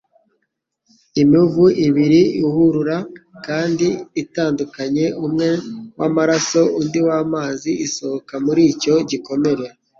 [1.21, 2.97] Imivu ibiri ihurura
[3.45, 3.87] kandi
[4.23, 5.49] itandukanye, umwe
[5.99, 9.65] w'amaraso undi w'amazi isohoka muri icyo gikomere.